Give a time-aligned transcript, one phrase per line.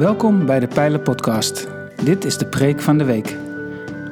[0.00, 1.68] Welkom bij de Pijler Podcast.
[2.04, 3.36] Dit is de preek van de week.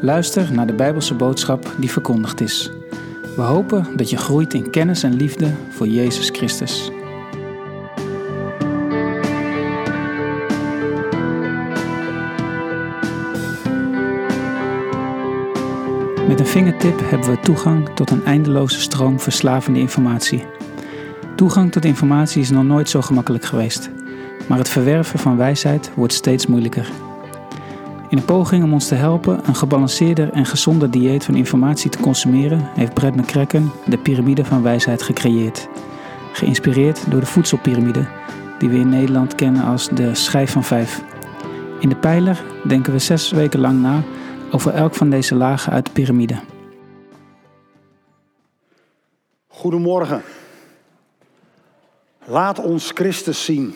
[0.01, 2.71] Luister naar de Bijbelse boodschap die verkondigd is.
[3.37, 6.91] We hopen dat je groeit in kennis en liefde voor Jezus Christus.
[16.29, 20.45] Met een vingertip hebben we toegang tot een eindeloze stroom verslavende informatie.
[21.37, 23.91] Toegang tot informatie is nog nooit zo gemakkelijk geweest,
[24.49, 26.91] maar het verwerven van wijsheid wordt steeds moeilijker.
[28.09, 32.01] In een poging om ons te helpen een gebalanceerder en gezonder dieet van informatie te
[32.01, 35.69] consumeren, heeft Brett McCracken de piramide van wijsheid gecreëerd.
[36.33, 38.07] Geïnspireerd door de voedselpiramide,
[38.59, 41.03] die we in Nederland kennen als de schijf van vijf.
[41.81, 44.03] In de pijler denken we zes weken lang na
[44.53, 46.39] over elk van deze lagen uit de piramide.
[49.49, 50.23] Goedemorgen.
[52.25, 53.75] Laat ons Christus zien.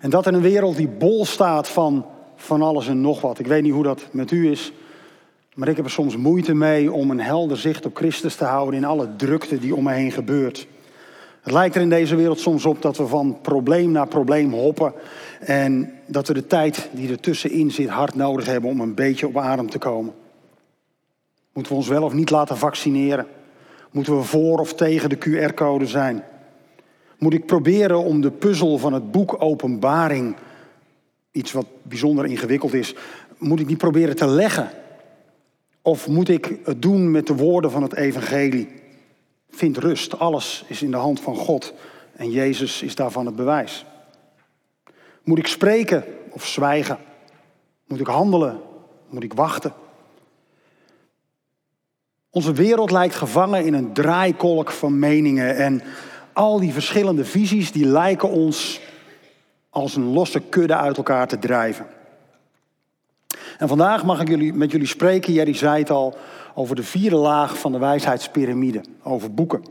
[0.00, 3.38] En dat in een wereld die bol staat van van alles en nog wat.
[3.38, 4.72] Ik weet niet hoe dat met u is,
[5.54, 8.74] maar ik heb er soms moeite mee om een helder zicht op Christus te houden
[8.74, 10.66] in alle drukte die om me heen gebeurt.
[11.40, 14.92] Het lijkt er in deze wereld soms op dat we van probleem naar probleem hoppen
[15.40, 19.26] en dat we de tijd die er tussenin zit hard nodig hebben om een beetje
[19.26, 20.12] op adem te komen.
[21.52, 23.26] Moeten we ons wel of niet laten vaccineren?
[23.90, 26.22] Moeten we voor of tegen de QR-code zijn?
[27.18, 30.36] Moet ik proberen om de puzzel van het boek Openbaring
[31.30, 32.94] iets wat bijzonder ingewikkeld is,
[33.38, 34.70] moet ik niet proberen te leggen?
[35.82, 38.68] Of moet ik het doen met de woorden van het evangelie?
[39.50, 41.74] Vind rust, alles is in de hand van God
[42.16, 43.84] en Jezus is daarvan het bewijs.
[45.22, 46.98] Moet ik spreken of zwijgen?
[47.86, 48.60] Moet ik handelen?
[49.08, 49.72] Moet ik wachten?
[52.30, 55.82] Onze wereld lijkt gevangen in een draaikolk van meningen en
[56.36, 58.80] al die verschillende visies die lijken ons
[59.70, 61.86] als een losse kudde uit elkaar te drijven.
[63.58, 66.16] En vandaag mag ik jullie, met jullie spreken, Jerry zei het al,
[66.54, 69.64] over de vierde laag van de wijsheidspyramide, over boeken.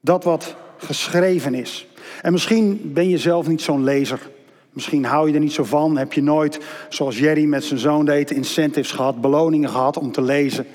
[0.00, 1.86] Dat wat geschreven is.
[2.22, 4.30] En misschien ben je zelf niet zo'n lezer.
[4.70, 5.96] Misschien hou je er niet zo van.
[5.96, 10.22] Heb je nooit, zoals Jerry met zijn zoon deed, incentives gehad, beloningen gehad om te
[10.22, 10.66] lezen.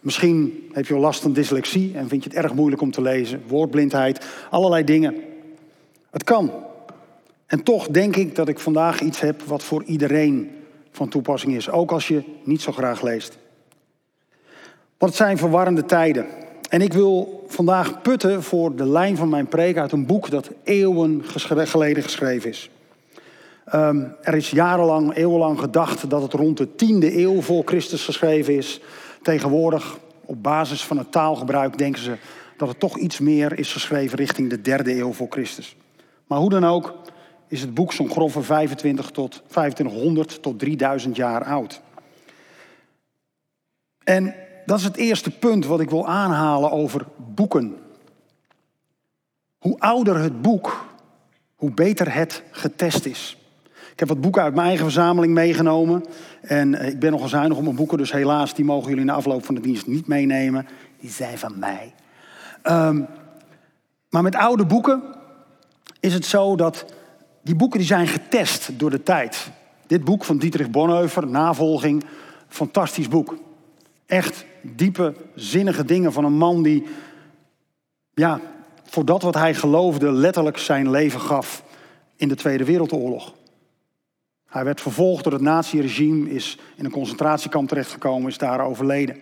[0.00, 3.42] Misschien heb je last van dyslexie en vind je het erg moeilijk om te lezen.
[3.46, 5.14] Woordblindheid, allerlei dingen.
[6.10, 6.52] Het kan.
[7.46, 10.50] En toch denk ik dat ik vandaag iets heb wat voor iedereen
[10.90, 13.38] van toepassing is, ook als je niet zo graag leest.
[14.98, 16.26] Want het zijn verwarrende tijden.
[16.68, 20.50] En ik wil vandaag putten voor de lijn van mijn preek uit een boek dat
[20.64, 22.70] eeuwen geleden geschreven is.
[23.74, 28.56] Um, er is jarenlang, eeuwenlang gedacht dat het rond de tiende eeuw voor Christus geschreven
[28.56, 28.80] is.
[29.22, 32.16] Tegenwoordig, op basis van het taalgebruik, denken ze
[32.56, 35.76] dat het toch iets meer is geschreven richting de derde eeuw voor Christus.
[36.26, 36.94] Maar hoe dan ook,
[37.48, 41.80] is het boek zo'n grove 25 tot 2500 tot 3000 jaar oud.
[44.04, 44.34] En
[44.66, 47.76] dat is het eerste punt wat ik wil aanhalen over boeken.
[49.58, 50.86] Hoe ouder het boek,
[51.54, 53.39] hoe beter het getest is.
[54.00, 56.04] Ik heb wat boeken uit mijn eigen verzameling meegenomen.
[56.40, 59.14] En eh, ik ben nog zuinig op mijn boeken, dus helaas, die mogen jullie na
[59.14, 60.66] afloop van de dienst niet meenemen.
[61.00, 61.94] Die zijn van mij.
[62.62, 63.06] Um,
[64.10, 65.02] maar met oude boeken
[66.00, 66.84] is het zo dat
[67.42, 69.50] die boeken die zijn getest door de tijd.
[69.86, 72.04] Dit boek van Dietrich Bonhoeffer, Navolging,
[72.48, 73.36] fantastisch boek.
[74.06, 76.86] Echt diepe, zinnige dingen van een man die,
[78.14, 78.40] ja,
[78.84, 81.64] voor dat wat hij geloofde, letterlijk zijn leven gaf
[82.16, 83.38] in de Tweede Wereldoorlog.
[84.50, 89.16] Hij werd vervolgd door het naziregime, is in een concentratiekamp terechtgekomen, is daar overleden.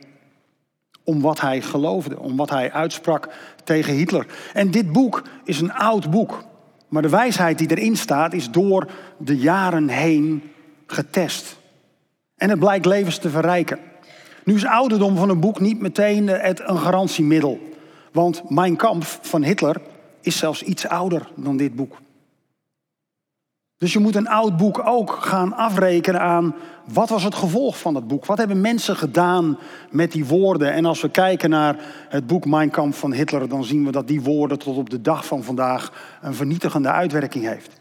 [1.04, 3.28] Om wat hij geloofde, om wat hij uitsprak
[3.64, 4.26] tegen Hitler.
[4.52, 6.44] En dit boek is een oud boek.
[6.88, 10.42] Maar de wijsheid die erin staat is door de jaren heen
[10.86, 11.56] getest.
[12.36, 13.78] En het blijkt levens te verrijken.
[14.44, 17.58] Nu is ouderdom van een boek niet meteen het een garantiemiddel.
[18.12, 19.80] Want Mein Kampf van Hitler
[20.20, 21.96] is zelfs iets ouder dan dit boek.
[23.78, 26.54] Dus je moet een oud boek ook gaan afrekenen aan
[26.92, 28.26] wat was het gevolg van dat boek?
[28.26, 29.58] Wat hebben mensen gedaan
[29.90, 30.72] met die woorden?
[30.72, 31.76] En als we kijken naar
[32.08, 35.00] het boek Mein Kampf van Hitler, dan zien we dat die woorden tot op de
[35.00, 35.92] dag van vandaag
[36.22, 37.80] een vernietigende uitwerking heeft.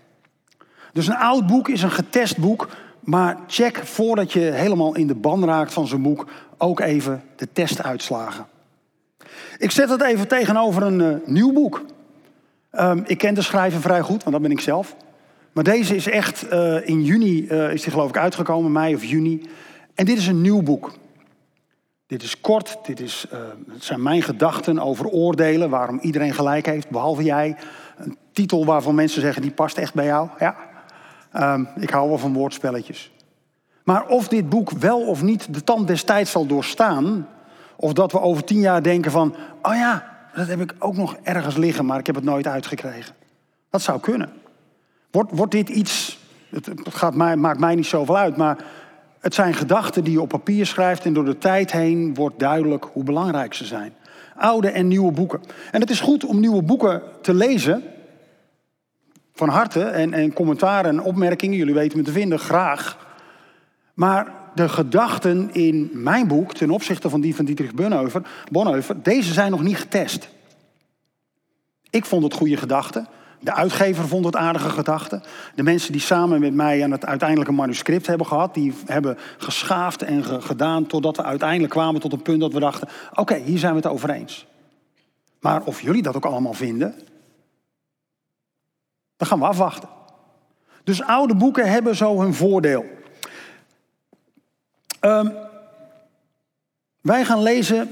[0.93, 5.15] Dus een oud boek is een getest boek, maar check voordat je helemaal in de
[5.15, 6.27] ban raakt van zo'n boek
[6.57, 8.45] ook even de testuitslagen.
[9.57, 11.85] Ik zet het even tegenover een uh, nieuw boek.
[12.71, 14.95] Um, ik ken de schrijver vrij goed, want dat ben ik zelf.
[15.57, 19.03] Maar deze is echt uh, in juni, uh, is die geloof ik uitgekomen, mei of
[19.03, 19.41] juni.
[19.95, 20.93] En dit is een nieuw boek.
[22.07, 23.39] Dit is kort, dit is, uh,
[23.71, 27.55] het zijn mijn gedachten over oordelen, waarom iedereen gelijk heeft, behalve jij.
[27.97, 30.29] Een titel waarvan mensen zeggen, die past echt bij jou.
[30.39, 30.55] Ja.
[31.31, 33.11] Ehm, ik hou wel van woordspelletjes.
[33.83, 37.27] Maar of dit boek wel of niet de tand des tijds zal doorstaan,
[37.75, 41.17] of dat we over tien jaar denken van, oh ja, dat heb ik ook nog
[41.23, 43.15] ergens liggen, maar ik heb het nooit uitgekregen.
[43.69, 44.45] Dat zou kunnen.
[45.17, 46.19] Wordt, wordt dit iets,
[46.49, 48.57] het, gaat mij, maakt mij niet zoveel uit, maar
[49.19, 52.89] het zijn gedachten die je op papier schrijft en door de tijd heen wordt duidelijk
[52.93, 53.93] hoe belangrijk ze zijn.
[54.35, 55.41] Oude en nieuwe boeken.
[55.71, 57.83] En het is goed om nieuwe boeken te lezen.
[59.33, 62.97] Van harte en, en commentaren en opmerkingen, jullie weten me te vinden, graag.
[63.93, 68.21] Maar de gedachten in mijn boek ten opzichte van die van Dietrich Bonhoeffer,
[68.51, 70.29] Bonhoeffer deze zijn nog niet getest.
[71.89, 73.07] Ik vond het goede gedachten.
[73.39, 75.23] De uitgever vond het aardige gedachten.
[75.55, 80.01] De mensen die samen met mij aan het uiteindelijke manuscript hebben gehad, die hebben geschaafd
[80.01, 83.71] en gedaan totdat we uiteindelijk kwamen tot een punt dat we dachten: oké, hier zijn
[83.71, 84.45] we het over eens.
[85.39, 86.95] Maar of jullie dat ook allemaal vinden,
[89.17, 89.89] dan gaan we afwachten.
[90.83, 92.85] Dus oude boeken hebben zo hun voordeel.
[95.01, 95.33] Um,
[97.01, 97.89] wij gaan lezen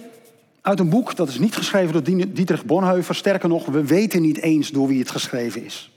[0.66, 2.04] uit een boek, dat is niet geschreven door
[2.34, 3.16] Dietrich Bonhoeffer.
[3.16, 5.92] Sterker nog, we weten niet eens door wie het geschreven is.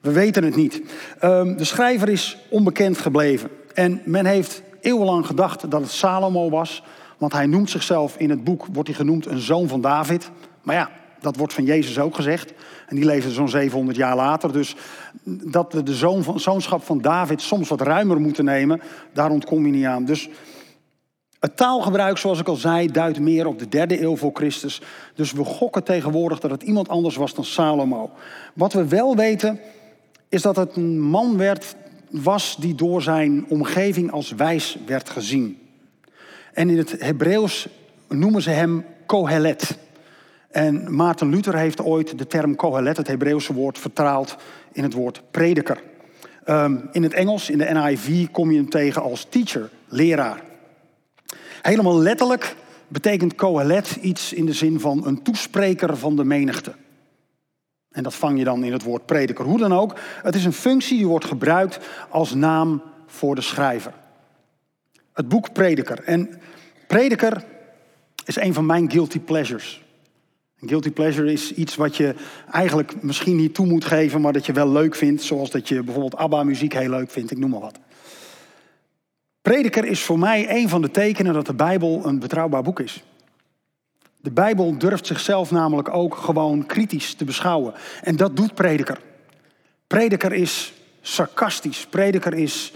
[0.00, 0.82] We weten het niet.
[1.24, 3.48] Um, de schrijver is onbekend gebleven.
[3.74, 6.82] En men heeft eeuwenlang gedacht dat het Salomo was.
[7.18, 10.30] Want hij noemt zichzelf in het boek, wordt hij genoemd een zoon van David.
[10.62, 10.90] Maar ja,
[11.20, 12.52] dat wordt van Jezus ook gezegd.
[12.86, 14.52] En die leefde zo'n 700 jaar later.
[14.52, 14.76] Dus
[15.24, 18.80] dat we de zoon van, zoonschap van David soms wat ruimer moeten nemen,
[19.12, 20.04] daar ontkom je niet aan.
[20.04, 20.28] Dus
[21.40, 24.80] het taalgebruik, zoals ik al zei, duidt meer op de derde eeuw voor Christus.
[25.14, 28.10] Dus we gokken tegenwoordig dat het iemand anders was dan Salomo.
[28.54, 29.60] Wat we wel weten,
[30.28, 31.76] is dat het een man werd,
[32.10, 35.58] was die door zijn omgeving als wijs werd gezien.
[36.52, 37.68] En in het Hebreeuws
[38.08, 39.78] noemen ze hem Kohelet.
[40.50, 44.36] En Maarten Luther heeft ooit de term Kohelet, het Hebreeuwse woord, vertaald
[44.72, 45.80] in het woord prediker.
[46.44, 50.46] Ehm, in het Engels, in de NIV, kom je hem tegen als teacher, leraar.
[51.68, 52.56] Helemaal letterlijk
[52.88, 56.74] betekent Kohelet iets in de zin van een toespreker van de menigte.
[57.90, 59.44] En dat vang je dan in het woord prediker.
[59.44, 61.78] Hoe dan ook, het is een functie die wordt gebruikt
[62.08, 63.92] als naam voor de schrijver.
[65.12, 66.02] Het boek Prediker.
[66.04, 66.40] En
[66.86, 67.44] Prediker
[68.24, 69.82] is een van mijn guilty pleasures.
[70.60, 72.14] Een guilty pleasure is iets wat je
[72.50, 75.22] eigenlijk misschien niet toe moet geven, maar dat je wel leuk vindt.
[75.22, 77.78] Zoals dat je bijvoorbeeld ABBA-muziek heel leuk vindt, ik noem maar wat.
[79.48, 83.02] Prediker is voor mij een van de tekenen dat de Bijbel een betrouwbaar boek is.
[84.20, 87.74] De Bijbel durft zichzelf namelijk ook gewoon kritisch te beschouwen.
[88.02, 89.00] En dat doet Prediker.
[89.86, 91.86] Prediker is sarcastisch.
[91.86, 92.72] Prediker is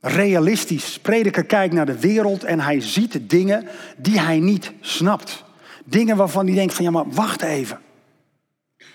[0.00, 0.98] realistisch.
[0.98, 5.44] Prediker kijkt naar de wereld en hij ziet dingen die hij niet snapt.
[5.84, 7.78] Dingen waarvan hij denkt van ja maar wacht even.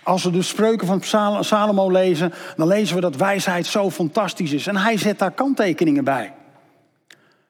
[0.04, 1.04] Als we de spreuken van
[1.44, 4.68] Salomo lezen, dan lezen we dat wijsheid zo fantastisch is.
[4.68, 6.33] En hij zet daar kanttekeningen bij.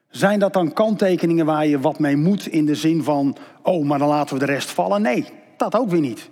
[0.09, 3.99] Zijn dat dan kanttekeningen waar je wat mee moet in de zin van, oh, maar
[3.99, 5.01] dan laten we de rest vallen?
[5.01, 5.25] Nee,
[5.57, 6.29] dat ook weer niet.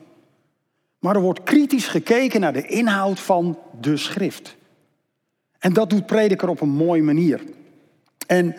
[0.99, 4.55] Maar er wordt kritisch gekeken naar de inhoud van de schrift.
[5.59, 7.41] En dat doet prediker op een mooie manier.
[8.27, 8.55] En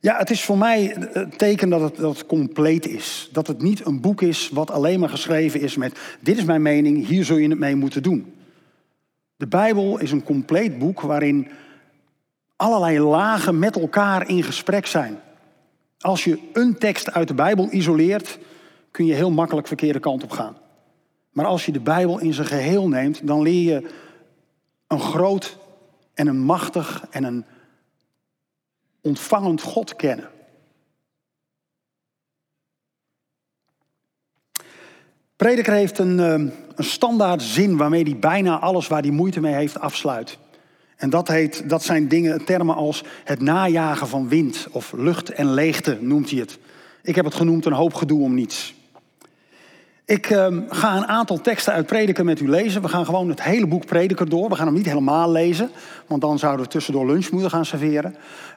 [0.00, 3.28] ja, het is voor mij het teken dat het, dat het compleet is.
[3.32, 6.62] Dat het niet een boek is wat alleen maar geschreven is met: dit is mijn
[6.62, 8.34] mening, hier zul je het mee moeten doen.
[9.36, 11.48] De Bijbel is een compleet boek waarin
[12.56, 15.20] allerlei lagen met elkaar in gesprek zijn.
[15.98, 18.38] Als je een tekst uit de Bijbel isoleert,
[18.90, 20.56] kun je heel makkelijk verkeerde kant op gaan.
[21.30, 23.90] Maar als je de Bijbel in zijn geheel neemt, dan leer je
[24.86, 25.58] een groot
[26.14, 27.44] en een machtig en een
[29.00, 30.30] ontvangend God kennen.
[35.36, 39.54] Prediker heeft een, ehm, een standaard zin waarmee hij bijna alles waar hij moeite mee
[39.54, 40.38] heeft afsluit.
[40.96, 45.52] En dat, heet, dat zijn dingen, termen als het najagen van wind of lucht en
[45.52, 46.58] leegte noemt hij het.
[47.02, 48.74] Ik heb het genoemd een hoop gedoe om niets.
[50.04, 52.82] Ik uh, ga een aantal teksten uit Prediker met u lezen.
[52.82, 54.48] We gaan gewoon het hele boek Prediker door.
[54.48, 55.70] We gaan hem niet helemaal lezen,
[56.06, 58.16] want dan zouden we tussendoor lunch moeten gaan serveren.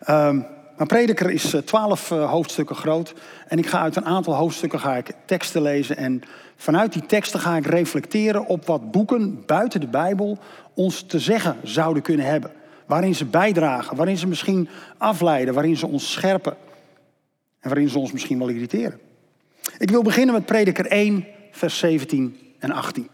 [0.10, 0.36] Uh,
[0.80, 3.14] maar Prediker is eh, twaalf uh, hoofdstukken groot.
[3.48, 5.98] En ik ga uit een aantal hoofdstukken ga ik teksten lezen.
[5.98, 6.22] En
[6.56, 10.38] vanuit die teksten ga ik reflecteren op wat boeken buiten de Bijbel
[10.74, 12.52] ons te zeggen zouden kunnen hebben.
[12.86, 16.58] Waarin ze bijdragen, waarin ze misschien afleiden, waarin ze ons scherpen.
[17.60, 19.00] En waarin ze ons misschien wel irriteren.
[19.78, 23.08] Ik wil beginnen met Prediker 1, vers 17 en 18.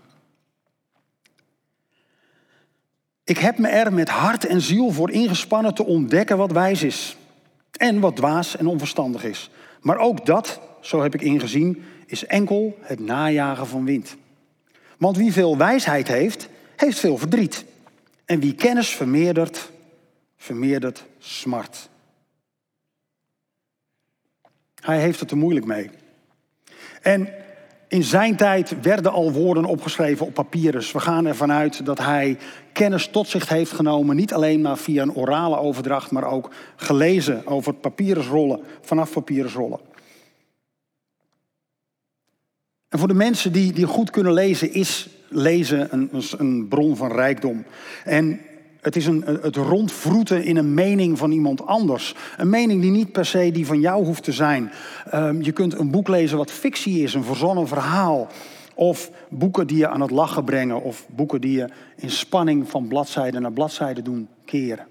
[3.24, 7.18] Ik heb me er met hart en ziel voor ingespannen te ontdekken wat wijs is.
[7.78, 9.50] En wat dwaas en onverstandig is.
[9.82, 14.16] Maar ook dat, zo heb ik ingezien, is enkel het najagen van wind.
[14.98, 17.66] Want wie veel wijsheid heeft, heeft veel verdriet.
[18.26, 19.72] En wie kennis vermeerdert,
[20.38, 21.90] vermeerdert smart.
[24.82, 25.90] Hij heeft het er moeilijk mee.
[27.02, 27.30] En
[27.88, 30.92] in zijn tijd werden al woorden opgeschreven op papyrus.
[30.92, 32.38] We gaan ervan uit dat hij
[32.74, 37.48] kennis tot zich heeft genomen, niet alleen maar via een orale overdracht, maar ook gelezen
[37.48, 39.80] over papyrusrollen, vanaf papyrusrollen.
[42.90, 47.12] En voor de mensen die, die goed kunnen lezen, is lezen een, een bron van
[47.12, 47.66] rijkdom.
[48.04, 48.40] En
[48.86, 52.16] het is een, het rondvroeten in een mening van iemand anders.
[52.38, 54.72] Een mening die niet per se die van jou hoeft te zijn.
[55.14, 58.28] Um, je kunt een boek lezen wat fictie is, een verzonnen verhaal.
[58.76, 60.82] Of boeken die je aan het lachen brengen.
[60.82, 64.88] Of boeken die je in spanning van bladzijde naar bladzijde doen keren.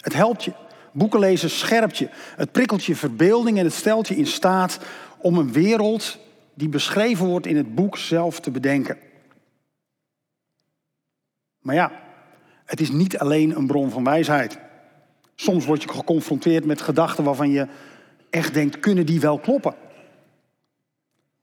[0.00, 0.52] Het helpt je.
[0.92, 2.08] Boeken lezen scherpt je.
[2.36, 4.78] Het prikkelt je verbeelding en het stelt je in staat
[5.18, 6.18] om een wereld
[6.54, 8.96] die beschreven wordt in het boek zelf te bedenken.
[11.60, 12.04] Maar ja,
[12.66, 14.58] het is niet alleen een bron van wijsheid.
[15.34, 17.66] Soms word je geconfronteerd met gedachten waarvan je
[18.30, 19.74] echt denkt, kunnen die wel kloppen?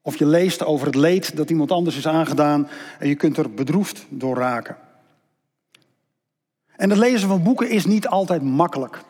[0.01, 2.67] Of je leest over het leed dat iemand anders is aangedaan
[2.99, 4.77] en je kunt er bedroefd door raken.
[6.75, 9.01] En het lezen van boeken is niet altijd makkelijk.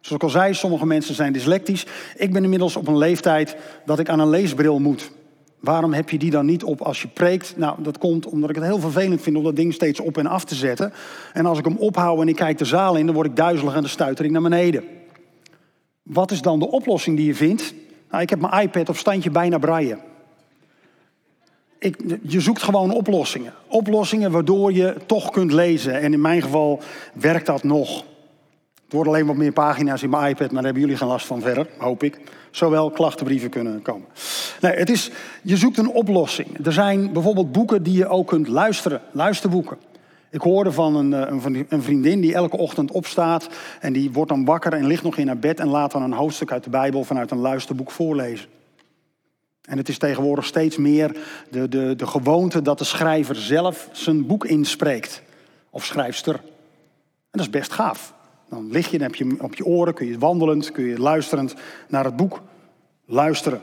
[0.00, 1.86] Zoals ik al zei, sommige mensen zijn dyslectisch.
[2.16, 5.10] Ik ben inmiddels op een leeftijd dat ik aan een leesbril moet.
[5.62, 7.56] Waarom heb je die dan niet op als je preekt?
[7.56, 10.26] Nou, dat komt omdat ik het heel vervelend vind om dat ding steeds op en
[10.26, 10.92] af te zetten.
[11.32, 13.74] En als ik hem ophoud en ik kijk de zaal in, dan word ik duizelig
[13.74, 14.84] en dan stuiter ik naar beneden.
[16.02, 17.74] Wat is dan de oplossing die je vindt?
[18.10, 19.98] Nou, ik heb mijn iPad op standje bijna braille.
[21.78, 23.52] Ik, je zoekt gewoon oplossingen.
[23.66, 26.00] Oplossingen waardoor je toch kunt lezen.
[26.00, 26.80] En in mijn geval
[27.14, 28.04] werkt dat nog.
[28.84, 31.26] Het worden alleen wat meer pagina's in mijn iPad, maar daar hebben jullie geen last
[31.26, 32.20] van verder, hoop ik
[32.52, 34.06] zowel klachtenbrieven kunnen komen.
[34.60, 35.10] Nee, het is,
[35.42, 36.66] je zoekt een oplossing.
[36.66, 39.76] Er zijn bijvoorbeeld boeken die je ook kunt luisteren, luisterboeken.
[40.30, 43.48] Ik hoorde van een, eh, een vriendin die elke ochtend opstaat
[43.80, 46.12] en die wordt dan wakker en ligt nog in haar bed en laat dan een
[46.12, 48.48] hoofdstuk uit de Bijbel vanuit een luisterboek voorlezen.
[49.62, 51.16] En het is tegenwoordig steeds meer
[51.50, 55.22] de, de, de gewoonte dat de schrijver zelf zijn boek inspreekt.
[55.70, 56.34] Of schrijfster.
[56.34, 58.14] En dat is best gaaf.
[58.52, 61.54] Dan lig je, dan heb je op je oren, kun je wandelend, kun je luisterend
[61.88, 62.42] naar het boek
[63.06, 63.62] luisteren.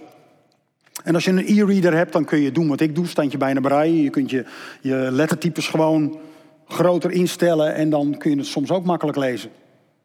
[1.03, 3.59] En als je een e-reader hebt, dan kun je doen wat ik doe, standje bijna
[3.59, 4.03] braille.
[4.03, 4.45] Je kunt je,
[4.81, 6.19] je lettertypes gewoon
[6.67, 9.51] groter instellen en dan kun je het soms ook makkelijk lezen.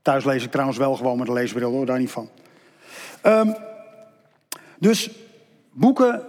[0.03, 2.29] Thuis lees ik trouwens wel gewoon met een leesbril, hoor, daar niet van.
[3.23, 3.55] Um,
[4.79, 5.11] dus
[5.73, 6.23] boeken,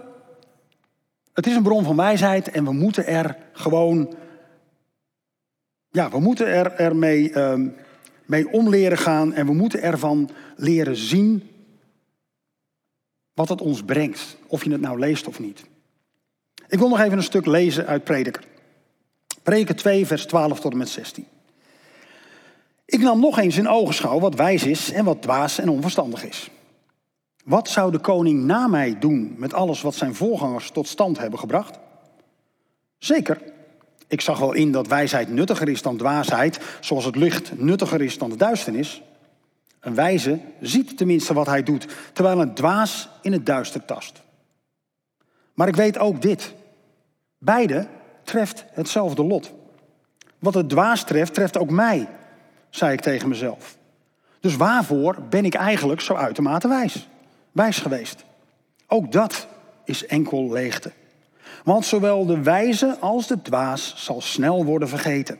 [1.32, 4.14] het is een bron van wijsheid en we moeten er gewoon,
[5.90, 7.76] ja, we moeten er ermee um,
[8.26, 11.50] mee om leren gaan en we moeten ervan leren zien
[13.34, 14.36] wat het ons brengt.
[14.46, 15.64] Of je het nou leest of niet.
[16.68, 18.44] Ik wil nog even een stuk lezen uit Prediker.
[19.42, 21.26] Prediker 2, vers 12 tot en met 16.
[22.84, 26.50] Ik nam nog eens in ogenschouw wat wijs is en wat dwaas en onverstandig is.
[27.44, 31.38] Wat zou de koning na mij doen met alles wat zijn voorgangers tot stand hebben
[31.38, 31.78] gebracht?
[32.98, 33.42] Zeker,
[34.06, 38.18] ik zag wel in dat wijsheid nuttiger is dan dwaasheid, zoals het licht nuttiger is
[38.18, 39.02] dan de duisternis.
[39.80, 44.22] Een wijze ziet tenminste wat hij doet, terwijl een dwaas in het duister tast.
[45.54, 46.54] Maar ik weet ook dit.
[47.38, 47.86] Beide
[48.24, 49.52] treft hetzelfde lot.
[50.38, 52.08] Wat het dwaas treft, treft ook mij,
[52.70, 53.76] zei ik tegen mezelf.
[54.40, 57.08] Dus waarvoor ben ik eigenlijk zo uitermate wijs?
[57.52, 58.24] Wijs geweest.
[58.86, 59.46] Ook dat
[59.84, 60.92] is enkel leegte.
[61.66, 65.38] Want zowel de wijze als de dwaas zal snel worden vergeten.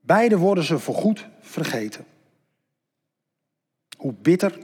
[0.00, 2.04] Beide worden ze voorgoed vergeten.
[3.96, 4.58] Hoe bitter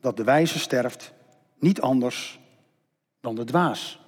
[0.00, 1.12] dat de wijze sterft,
[1.58, 2.40] niet anders
[3.20, 4.00] dan de dwaas.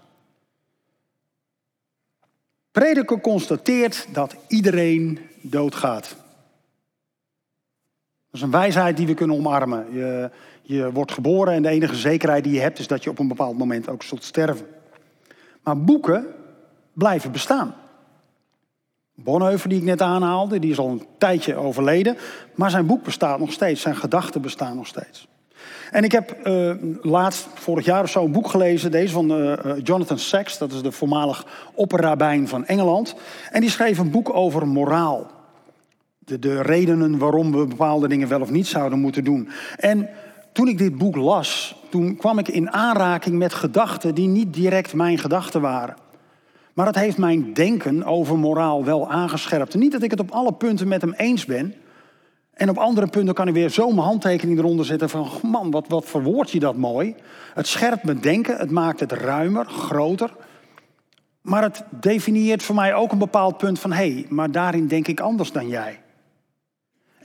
[2.70, 6.08] Prediker constateert dat iedereen doodgaat.
[6.08, 6.18] Dat
[8.30, 9.92] is een wijsheid die we kunnen omarmen.
[9.92, 10.30] Je,
[10.62, 13.28] je wordt geboren en de enige zekerheid die je hebt is dat je op een
[13.28, 14.75] bepaald moment ook zult sterven.
[15.66, 16.26] Maar boeken
[16.92, 17.74] blijven bestaan.
[19.14, 22.16] Bonhoeffer, die ik net aanhaalde, die is al een tijdje overleden.
[22.54, 25.28] Maar zijn boek bestaat nog steeds, zijn gedachten bestaan nog steeds.
[25.90, 28.90] En ik heb uh, laatst, vorig jaar of zo, een boek gelezen.
[28.90, 33.14] Deze van uh, Jonathan Sacks, dat is de voormalig opperrabijn van Engeland.
[33.50, 35.30] En die schreef een boek over moraal.
[36.18, 39.48] De, de redenen waarom we bepaalde dingen wel of niet zouden moeten doen.
[39.76, 40.08] En
[40.56, 44.94] toen ik dit boek las, toen kwam ik in aanraking met gedachten die niet direct
[44.94, 45.96] mijn gedachten waren.
[46.74, 49.74] Maar het heeft mijn denken over moraal wel aangescherpt.
[49.74, 51.74] niet dat ik het op alle punten met hem eens ben.
[52.52, 55.28] En op andere punten kan ik weer zo mijn handtekening eronder zetten van...
[55.42, 57.14] man, wat, wat verwoord je dat mooi.
[57.54, 60.30] Het scherpt mijn denken, het maakt het ruimer, groter.
[61.40, 65.08] Maar het definieert voor mij ook een bepaald punt van hé, hey, maar daarin denk
[65.08, 66.00] ik anders dan jij.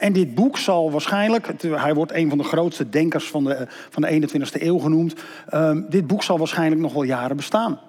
[0.01, 4.01] En dit boek zal waarschijnlijk, hij wordt een van de grootste denkers van de, van
[4.01, 5.13] de 21ste eeuw genoemd.
[5.53, 7.79] Um, dit boek zal waarschijnlijk nog wel jaren bestaan.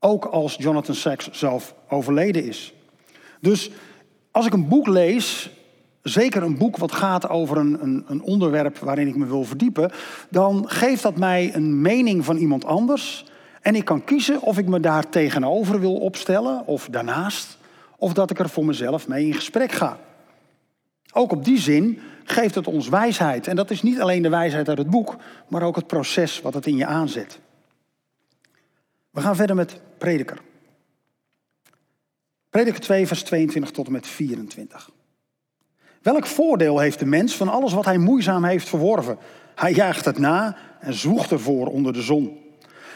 [0.00, 2.74] Ook als Jonathan Sacks zelf overleden is.
[3.40, 3.70] Dus
[4.30, 5.50] als ik een boek lees,
[6.02, 9.90] zeker een boek wat gaat over een, een, een, onderwerp waarin ik me wil verdiepen,
[10.30, 13.24] dan geeft dat mij een mening van iemand anders.
[13.60, 17.58] En ik kan kiezen of ik me daar tegenover wil opstellen of daarnaast,
[17.96, 19.98] of dat ik er voor mezelf mee in gesprek ga.
[21.12, 23.46] Ook op die zin geeft het ons wijsheid.
[23.46, 25.16] En dat is niet alleen de wijsheid uit het boek,
[25.48, 27.40] maar ook het proces wat het in je aanzet.
[29.10, 30.40] We gaan verder met Prediker.
[32.50, 34.90] Prediker 2, vers 22 tot en met 24.
[36.02, 39.18] Welk voordeel heeft de mens van alles wat hij moeizaam heeft verworven?
[39.54, 42.38] Hij jaagt het na en zwoegt ervoor onder de zon.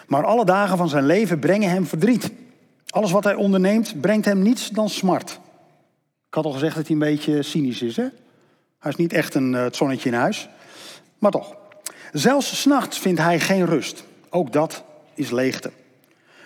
[0.07, 2.31] Maar alle dagen van zijn leven brengen hem verdriet.
[2.89, 5.41] Alles wat hij onderneemt brengt hem niets dan smart.
[6.37, 8.07] Had al gezegd dat hij een beetje cynisch is, hè?
[8.79, 10.49] Hij is niet echt een, eh, zonnetje in huis.
[11.19, 11.57] Maar toch.
[12.13, 14.05] Zelfs s'nachts vindt hij geen rust.
[14.31, 15.71] Ook dat is leegte.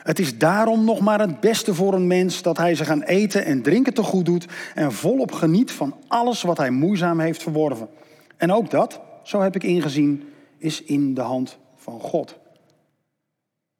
[0.02, 3.44] Het is daarom nog maar het beste voor een mens dat hij zich aan eten
[3.44, 7.88] en drinken te goed doet en volop geniet van alles wat hij moeizaam heeft verworven.
[8.36, 10.28] En ook dat, zo heb ik ingezien,
[10.58, 12.38] is in de hand van God.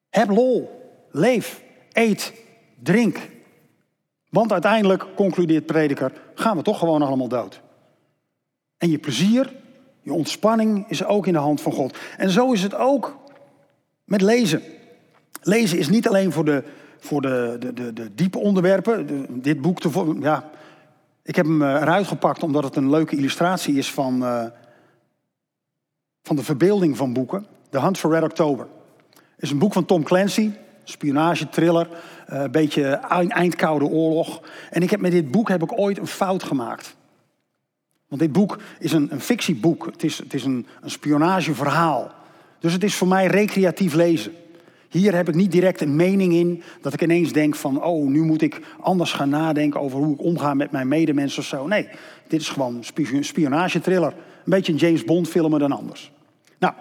[0.09, 0.71] Heb lol,
[1.11, 1.63] leef,
[1.93, 2.33] eet,
[2.83, 3.19] drink.
[4.31, 7.61] Want uiteindelijk, concludeert prediker, gaan we toch gewoon allemaal dood.
[8.79, 9.53] En je plezier,
[10.03, 11.99] je ontspanning is ook in de hand van God.
[12.17, 13.19] En zo is het ook
[14.05, 14.63] met lezen.
[15.43, 16.65] Lezen is niet alleen voor de,
[16.99, 19.27] voor de, de, de, de diepe onderwerpen.
[19.43, 20.51] dit boek, te, ja,
[21.23, 24.45] ik heb hem eh, eruit gepakt omdat het een leuke illustratie is van, uh,
[26.23, 27.47] van de verbeelding van boeken.
[27.69, 28.67] The Hunt for Red October.
[29.37, 30.51] Is een boek van Tom Clancy,
[30.91, 32.85] spionage, thriller, uh, een beetje
[33.29, 34.41] eindkoude oorlog.
[34.71, 36.97] En ik heb met dit boek heb ik ooit een fout gemaakt.
[38.09, 39.87] Want dit boek is een, een fictieboek.
[39.87, 42.11] Het is, het is een, een spionageverhaal.
[42.59, 44.33] Dus het is voor mij recreatief lezen.
[44.89, 48.23] Hier heb ik niet direct een mening in dat ik ineens denk van, oh, nu
[48.23, 51.67] moet ik anders gaan nadenken over hoe ik omga met mijn medemensen of zo.
[51.67, 51.89] Nee,
[52.27, 54.13] dit is gewoon een spionagetriller.
[54.13, 56.13] Een beetje een James Bond filmen dan anders.
[56.59, 56.75] Nou,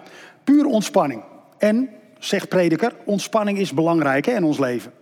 [0.44, 1.22] puur ontspanning.
[1.58, 1.88] En,
[2.20, 4.92] zegt prediker, ontspanning is belangrijk hè, in ons leven.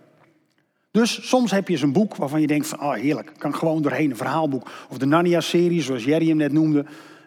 [0.91, 3.81] Dus soms heb je eens een boek waarvan je denkt van, oh heerlijk, kan gewoon
[3.81, 4.71] doorheen een verhaalboek.
[4.89, 6.85] Of de Narnia-serie, zoals Jerry hem net noemde.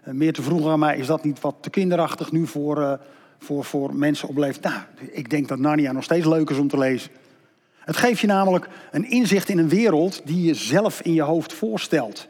[0.09, 2.93] Uh, meer te vroeg aan mij, is dat niet wat te kinderachtig nu voor, uh,
[3.39, 4.37] voor, voor mensen op?
[4.37, 4.55] Nou,
[5.11, 7.11] ik denk dat Narnia nog steeds leuk is om te lezen.
[7.79, 11.53] Het geeft je namelijk een inzicht in een wereld die je zelf in je hoofd
[11.53, 12.29] voorstelt.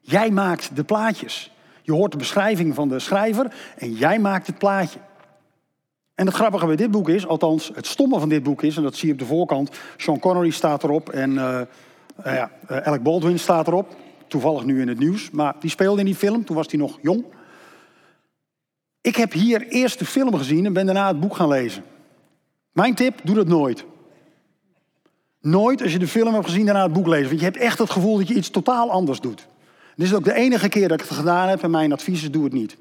[0.00, 1.52] Jij maakt de plaatjes.
[1.82, 4.98] Je hoort de beschrijving van de schrijver en jij maakt het plaatje.
[6.16, 8.82] En het grappige bij dit boek is, althans het stomme van dit boek is, en
[8.82, 11.60] dat zie je op de voorkant, Sean Connery staat erop en uh,
[12.24, 13.96] ja, Alec Baldwin staat erop.
[14.26, 16.98] Toevallig nu in het nieuws, maar die speelde in die film, toen was hij nog
[17.02, 17.24] jong.
[19.00, 21.84] Ik heb hier eerst de film gezien en ben daarna het boek gaan lezen.
[22.72, 23.84] Mijn tip, doe dat nooit.
[25.40, 27.28] Nooit als je de film hebt gezien daarna het boek lezen.
[27.28, 29.46] Want je hebt echt het gevoel dat je iets totaal anders doet.
[29.96, 32.30] Dit is ook de enige keer dat ik het gedaan heb en mijn advies is,
[32.30, 32.76] doe het niet.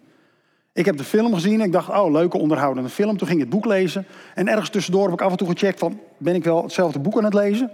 [0.76, 3.18] Ik heb de film gezien en ik dacht, oh, leuke onderhoudende film.
[3.18, 4.06] Toen ging ik het boek lezen.
[4.34, 7.18] En ergens tussendoor heb ik af en toe gecheckt van, ben ik wel hetzelfde boek
[7.18, 7.72] aan het lezen?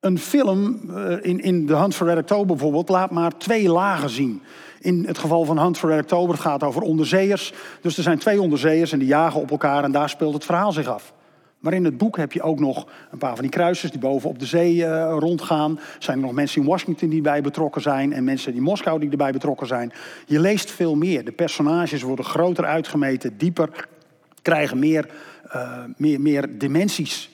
[0.00, 4.10] Een film uh, in, in The Hunt for Red October bijvoorbeeld laat maar twee lagen
[4.10, 4.42] zien.
[4.80, 7.52] In het geval van Hunt for Red October, het gaat over onderzeeërs.
[7.80, 10.72] Dus er zijn twee onderzeeërs en die jagen op elkaar en daar speelt het verhaal
[10.72, 11.12] zich af.
[11.60, 14.28] Maar in het boek heb je ook nog een paar van die kruisers die boven
[14.28, 15.80] op de zee uh, rondgaan.
[15.98, 19.10] Zijn er nog mensen in Washington die erbij betrokken zijn en mensen in Moskou die
[19.10, 19.92] erbij betrokken zijn.
[20.26, 21.24] Je leest veel meer.
[21.24, 23.88] De personages worden groter uitgemeten, dieper,
[24.42, 25.10] krijgen meer,
[25.54, 27.30] uh, meer, meer dimensies.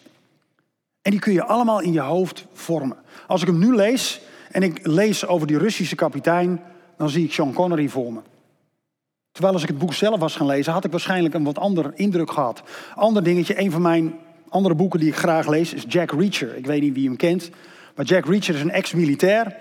[1.03, 2.97] En die kun je allemaal in je hoofd vormen.
[3.27, 6.61] Als ik hem nu lees en ik lees over die Russische kapitein,
[6.97, 8.21] dan zie ik Sean Connery voor me.
[9.37, 11.93] Terwijl als ik het boek zelf was gaan lezen, had ik waarschijnlijk een wat ander
[11.95, 12.63] indruk gehad.
[12.95, 14.15] Ander dingetje, een van mijn
[14.49, 16.57] andere boeken die ik graag lees, is Jack Reacher.
[16.57, 17.51] Ik weet niet wie hem kent,
[17.95, 19.57] maar Jack Reacher is een ex-militair.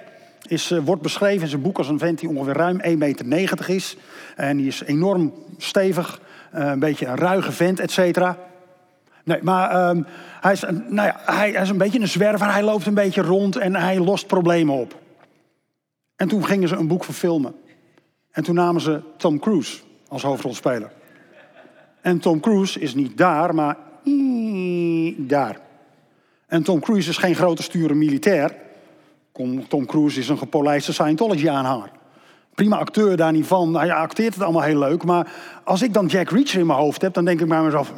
[0.47, 3.69] Is, uh, wordt beschreven in zijn boek als een vent die ongeveer ruim 1,90 meter
[3.69, 3.97] is.
[4.35, 6.19] En die is enorm stevig,
[6.55, 8.37] uh, een beetje een ruige vent, et cetera.
[9.23, 10.05] Nee, maar um,
[10.41, 12.51] hij, is, nou ja, hij, hij is een beetje een zwerver.
[12.51, 14.95] Hij loopt een beetje rond en hij lost problemen op.
[16.15, 17.55] En toen gingen ze een boek verfilmen.
[18.35, 20.91] En toen namen ze Tom Cruise als hoofdrolspeler.
[22.01, 23.77] En Tom Cruise is niet daar, maar
[25.17, 25.59] daar.
[26.47, 28.55] En Tom Cruise is geen grote sture militair.
[29.67, 31.91] Tom Cruise is een gepolijste Scientology-aanhanger.
[32.53, 33.77] Prima acteur daar niet van.
[33.77, 35.03] Hij acteert het allemaal heel leuk.
[35.03, 35.31] Maar
[35.63, 37.93] als ik dan Jack Reacher in mijn hoofd heb, dan denk ik bij mezelf: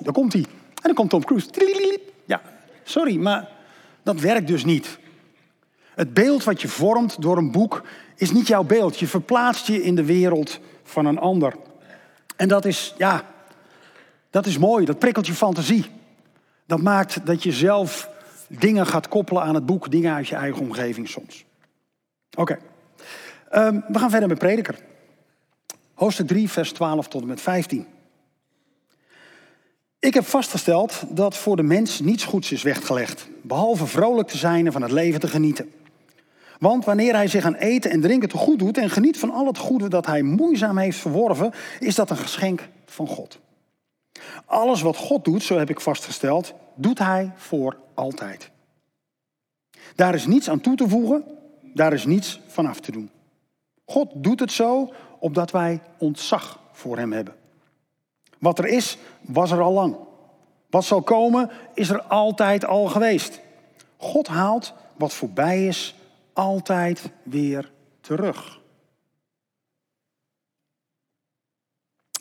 [0.00, 0.42] daar komt hij.
[0.42, 2.00] En dan komt Tom Cruise.
[2.24, 2.40] Ja,
[2.84, 3.48] Sorry, maar
[4.02, 4.98] dat werkt dus niet.
[5.94, 7.82] Het beeld wat je vormt door een boek
[8.22, 8.98] is niet jouw beeld.
[8.98, 11.54] Je verplaatst je in de wereld van een ander.
[12.36, 13.24] En dat is, ja,
[14.30, 14.84] dat is mooi.
[14.84, 15.84] Dat prikkelt je fantasie.
[16.66, 18.10] Dat maakt dat je zelf
[18.48, 21.44] dingen gaat koppelen aan het boek, dingen uit je eigen omgeving soms.
[22.36, 22.58] Oké,
[23.50, 24.78] ehm, we gaan verder met Prediker.
[25.94, 27.86] Hoofdstuk 3, vers 12 tot en met 15.
[29.98, 34.66] Ik heb vastgesteld dat voor de mens niets goeds is weggelegd, behalve vrolijk te zijn
[34.66, 35.72] en van het leven te genieten.
[36.62, 39.46] Want wanneer hij zich aan eten en drinken te goed doet en geniet van al
[39.46, 43.38] het goede dat hij moeizaam heeft verworven, is dat een geschenk van God.
[44.44, 48.50] Alles wat God doet, zo heb ik vastgesteld, doet hij voor altijd.
[49.94, 51.24] Daar is niets aan toe te voegen,
[51.74, 53.10] daar is niets van af te doen.
[53.84, 57.34] God doet het zo opdat wij ontzag voor hem hebben.
[58.38, 59.96] Wat er is, was er al lang.
[60.70, 63.40] Wat zal komen, is er altijd al geweest.
[63.96, 65.94] God haalt wat voorbij is
[66.32, 68.60] altijd weer terug.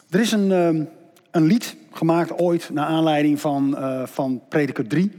[0.09, 0.85] Er is een, ehm,
[1.31, 5.11] een lied gemaakt ooit naar aanleiding van, uh, van Prediker 3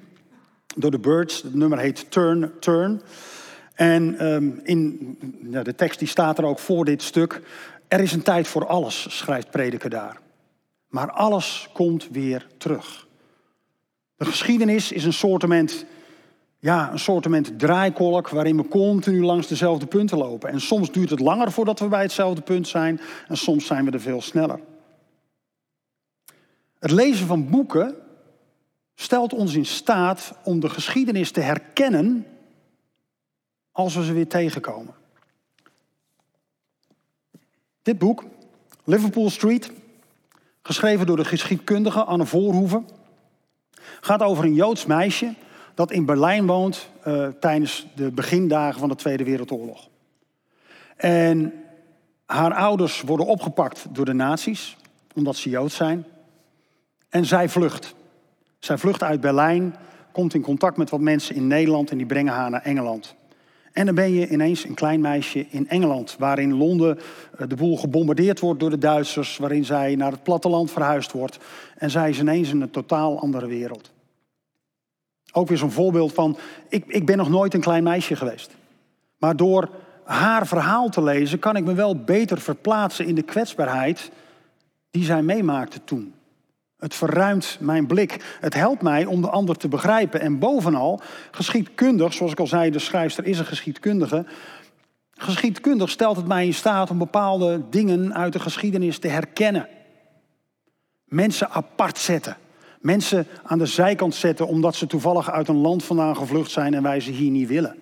[0.76, 1.42] door de Birds.
[1.42, 3.02] Het nummer heet Turn, Turn.
[3.74, 5.16] En ehm, in
[5.64, 7.40] de tekst die staat er ook voor dit stuk.
[7.88, 10.20] Er is een tijd voor alles, schrijft Prediker daar.
[10.88, 13.06] Maar alles komt weer terug.
[14.16, 15.84] De geschiedenis is een soortement,
[16.62, 20.50] ja, een soortement draaikolk waarin we continu langs dezelfde punten lopen.
[20.50, 23.90] En soms duurt het langer voordat we bij hetzelfde punt zijn en soms zijn we
[23.90, 24.60] er veel sneller.
[26.78, 27.94] Het lezen van boeken
[28.94, 32.26] stelt ons in staat om de geschiedenis te herkennen
[33.72, 34.94] als we ze weer tegenkomen.
[37.82, 38.24] Dit boek,
[38.84, 39.70] Liverpool Street,
[40.62, 42.88] geschreven door de geschiedkundige Anne Voorhoeven,
[44.00, 45.34] gaat over een Joods meisje
[45.74, 49.88] dat in Berlijn woont uh, tijdens de begindagen van de Tweede Wereldoorlog.
[50.96, 51.52] En
[52.26, 54.76] haar ouders worden opgepakt door de nazi's,
[55.14, 56.04] omdat ze Joods zijn.
[57.08, 57.94] En zij vlucht.
[58.58, 59.74] Zij vlucht uit Berlijn,
[60.12, 63.14] komt in contact met wat mensen in Nederland en die brengen haar naar Engeland.
[63.72, 66.98] En dan ben je ineens een klein meisje in Engeland, waarin Londen
[67.38, 71.38] eh, de boel gebombardeerd wordt door de Duitsers, waarin zij naar het platteland verhuisd wordt.
[71.76, 73.90] En zij is ineens in een totaal andere wereld.
[75.32, 76.36] Ook weer zo'n voorbeeld van,
[76.68, 78.56] ik, ik ben nog nooit een klein meisje geweest.
[79.18, 79.68] Maar door
[80.04, 84.10] haar verhaal te lezen kan ik me wel beter verplaatsen in de kwetsbaarheid
[84.90, 86.14] die zij meemaakte toen.
[86.82, 88.36] Het verruimt mijn blik.
[88.40, 90.20] Het helpt mij om de ander te begrijpen.
[90.20, 94.24] En bovenal, geschiedkundig, zoals ik al zei, de schrijfster is een geschiedkundige.
[95.12, 99.68] Geschiedkundig stelt het mij in staat om bepaalde dingen uit de geschiedenis te herkennen.
[101.04, 102.36] Mensen apart zetten.
[102.82, 106.82] Mensen aan de zijkant zetten omdat ze toevallig uit een land vandaan gevlucht zijn en
[106.82, 107.76] wij ze hier niet willen.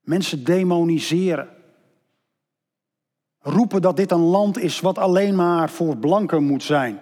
[0.00, 1.48] Mensen demoniseren.
[3.38, 6.98] Roepen dat dit een land is wat alleen maar voor blanken moet zijn.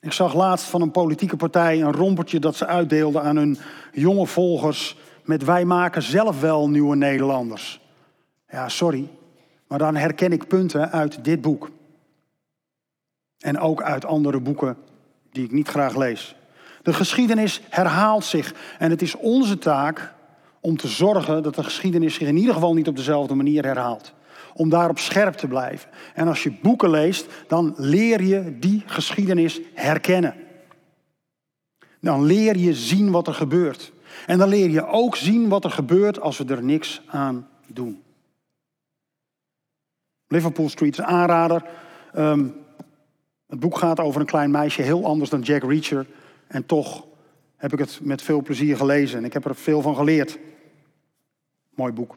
[0.00, 3.58] Ik zag laatst van een politieke partij een rompertje dat ze uitdeelden aan hun
[3.92, 7.80] jonge volgers met wij maken zelf wel nieuwe Nederlanders.
[8.48, 9.08] Ja, sorry,
[9.66, 11.70] maar dan herken ik punten uit dit boek.
[13.38, 14.76] En ook uit andere boeken
[15.32, 16.36] die ik niet graag lees.
[16.82, 20.12] De geschiedenis herhaalt zich en het is onze taak
[20.60, 24.12] om te zorgen dat de geschiedenis zich in ieder geval niet op dezelfde manier herhaalt
[24.54, 25.90] om daarop scherp te blijven.
[26.14, 30.34] En als je boeken leest, dan leer je die geschiedenis herkennen.
[32.00, 33.92] Dan leer je zien wat er gebeurt.
[34.26, 38.02] En dan leer je ook zien wat er gebeurt als we er niks aan doen.
[40.26, 41.64] Liverpool Street is aanrader.
[42.12, 42.48] Ehm,
[43.52, 46.06] het boek gaat over een klein meisje, heel anders dan Jack Reacher.
[46.46, 47.04] En toch
[47.56, 50.38] heb ik het met veel plezier gelezen en ik heb er veel van geleerd.
[51.74, 52.16] Mooi boek.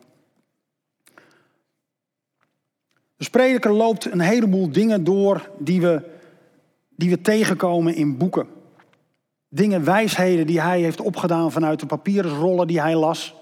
[3.15, 6.01] De prediker loopt een heleboel dingen door die we,
[6.89, 8.47] die we tegenkomen in boeken.
[9.49, 13.35] Dingen, wijsheden die hij heeft opgedaan vanuit de papieren rollen die hij las.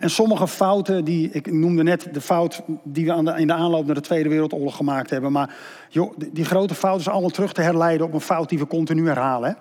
[0.00, 3.86] En sommige fouten, die, ik noemde net de fout die we aan in de aanloop
[3.86, 5.32] naar de Tweede Wereldoorlog gemaakt hebben.
[5.32, 5.54] Maar
[5.88, 9.06] joh, die, grote fouten zijn allemaal terug te herleiden op een fout die we continu
[9.06, 9.56] herhalen.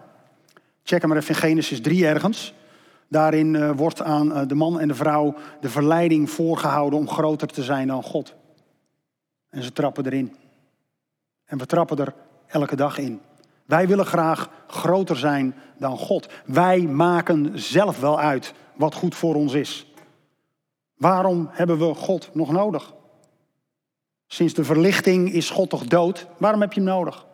[0.84, 2.54] Check hem maar even in Genesis 3 ergens.
[3.08, 7.48] Daarin uh, wordt aan uh, de man en de vrouw de verleiding voorgehouden om groter
[7.48, 8.36] te zijn dan God.
[9.50, 10.36] En ze trappen erin.
[11.46, 12.14] En we trappen er
[12.48, 13.20] elke dag in.
[13.66, 16.30] Wij willen graag groter zijn dan God.
[16.46, 19.89] Wij maken zelf wel uit wat goed voor ons is.
[21.00, 22.94] Waarom hebben we God nog nodig?
[24.28, 26.28] Sinds de verlichting is God toch dood?
[26.38, 27.26] Waarom heb je hem nodig?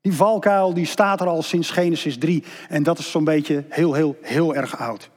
[0.00, 3.92] Die valkuil die staat er al sinds Genesis 3 en dat is zo'n beetje heel,
[3.92, 5.10] heel, heel erg oud.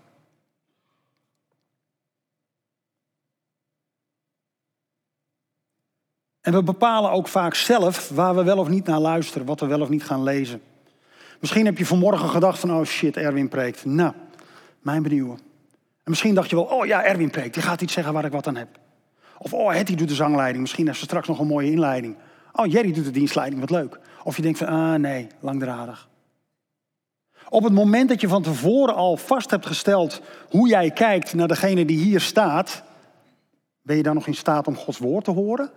[6.41, 9.65] En we bepalen ook vaak zelf waar we wel of niet naar luisteren, wat we
[9.65, 10.61] wel of niet gaan lezen.
[11.39, 13.85] Misschien heb je vanmorgen gedacht van, oh shit, Erwin preekt.
[13.85, 14.13] Nou,
[14.79, 15.44] mijn benieuwen.
[16.05, 18.31] En misschien dacht je wel, oh ja, Erwin preekt, die gaat iets zeggen waar ik
[18.31, 18.79] wat aan heb.
[19.37, 22.17] Of, oh, Hetty doet de zangleiding, misschien heeft ze straks nog een mooie inleiding.
[22.51, 23.99] Oh, Jerry doet de dienstleiding, wat leuk.
[24.23, 26.09] Of je denkt van, ah nee, langdradig.
[27.49, 31.47] Op het moment dat je van tevoren al vast hebt gesteld hoe jij kijkt naar
[31.47, 32.83] degene die hier staat,
[33.81, 35.71] ben je dan nog in staat om Gods woord te horen?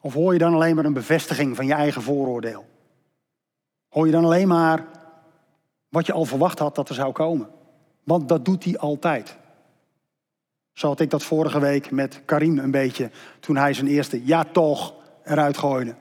[0.00, 2.66] Of hoor je dan alleen maar een bevestiging van je eigen vooroordeel?
[3.88, 4.86] Hoor je dan alleen maar
[5.88, 7.48] wat je al verwacht had dat er zou komen?
[8.08, 9.36] Want dat doet hij altijd.
[10.72, 14.44] Zo had ik dat vorige week met Karim een beetje, toen hij zijn eerste ja
[14.44, 14.94] toch
[15.24, 15.94] eruit gooide.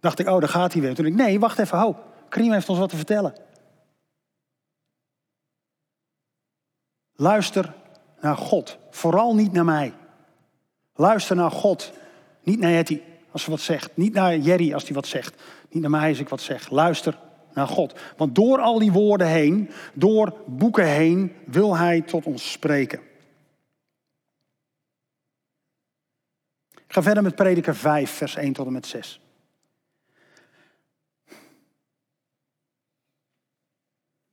[0.00, 0.94] Dacht ik, oh, daar gaat hij weer.
[0.94, 1.94] Toen ik, nee, wacht even, hou.
[2.28, 3.34] Karim heeft ons wat te vertellen.
[7.12, 7.74] Luister
[8.20, 9.92] naar God, vooral niet naar mij.
[10.94, 11.92] Luister naar God,
[12.42, 13.96] niet naar Hetty als ze wat zegt.
[13.96, 15.42] Niet naar Jerry als hij wat zegt.
[15.68, 16.70] Niet naar mij als ik wat zeg.
[16.70, 17.18] Luister
[17.56, 18.00] naar God.
[18.16, 23.00] Want door al die woorden heen, door boeken heen, wil Hij tot ons spreken.
[26.70, 29.20] Ik ga verder met Prediker 5, vers 1 tot en met 6.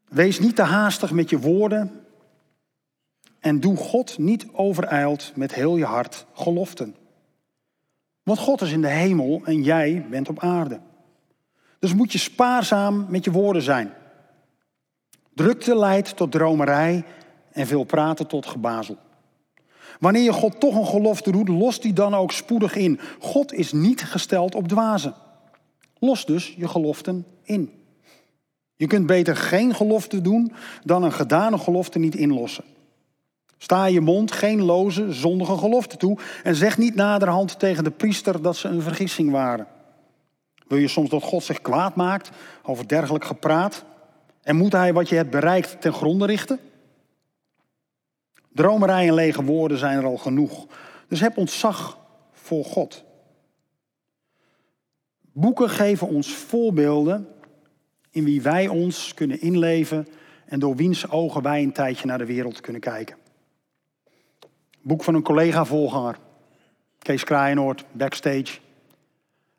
[0.08, 2.06] Wees niet te haastig met je woorden
[3.40, 6.96] en doe God niet overijld met heel je hart geloften.
[8.24, 10.80] Want God is in de hemel en jij bent op aarde.
[11.84, 13.94] Dus moet je spaarzaam met je woorden zijn.
[15.34, 17.04] Drukte leidt tot dromerij
[17.52, 18.98] en veel praten tot gebazel.
[20.00, 23.00] Wanneer je God toch een gelofte doet, lost die dan ook spoedig in.
[23.20, 25.14] God is niet gesteld op dwazen.
[26.00, 27.72] Los dus je geloften in.
[28.76, 32.64] Je kunt beter geen gelofte doen dan een gedane gelofte niet inlossen.
[33.58, 38.42] Sta je mond geen loze, zondige gelofte toe en zeg niet naderhand tegen de priester
[38.42, 39.68] dat ze een vergissing waren.
[40.74, 42.30] Wil je soms dat God zich kwaad maakt
[42.64, 43.86] over dergelijk gepraat?
[44.42, 46.60] En moet hij wat je hebt bereikt ten gronde richten?
[48.50, 50.68] Dromerij en lege woorden zijn er al genoeg.
[51.08, 52.00] Dus heb ontzag
[52.32, 53.04] voor God.
[55.22, 57.28] Boeken geven ons voorbeelden
[58.10, 60.08] in wie wij ons kunnen inleven
[60.46, 63.16] en door wiens ogen wij een tijdje naar de wereld kunnen kijken.
[64.82, 66.18] Boek van een collega-voorganger,
[67.00, 68.60] Kees Kraaienoord, Backstage.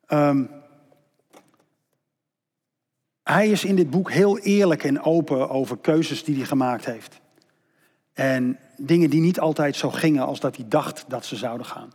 [0.08, 0.62] Um,
[3.24, 7.20] hij is in dit boek heel eerlijk en open over keuzes die hij gemaakt heeft.
[8.12, 11.92] En dingen die niet altijd zo gingen als dat hij dacht dat ze zouden gaan.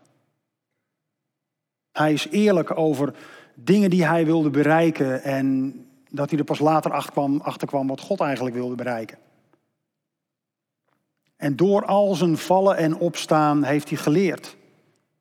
[1.91, 3.13] Hij is eerlijk over
[3.53, 5.73] dingen die hij wilde bereiken en
[6.09, 6.91] dat hij er pas later
[7.41, 9.17] achter kwam, wat God eigenlijk wilde bereiken.
[11.35, 14.55] En door al zijn vallen en opstaan heeft hij geleerd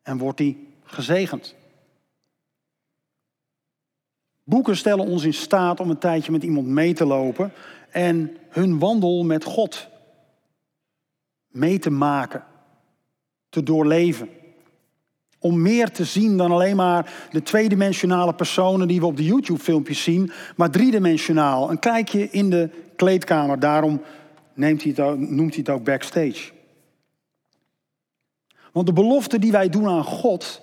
[0.03, 1.55] en wordt hij gezegend.
[4.49, 7.53] Boeken stellen ons in staat om een tijdje met iemand mee te lopen
[7.91, 9.89] en hun wandel met God
[11.49, 12.45] mee te maken,
[13.49, 14.29] te doorleven.
[15.39, 20.03] Om meer te zien dan alleen maar de tweedimensionale personen die we op de YouTube-filmpjes
[20.03, 21.71] zien, maar driedimensionaal.
[21.71, 24.03] Een kijkje in de kleedkamer, daarom
[24.55, 26.51] hij noemt hij het ook backstage.
[28.73, 30.61] Want de beloften die wij doen aan God,